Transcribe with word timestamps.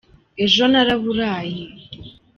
ejo 0.45 0.63
naraburaye 0.71 1.63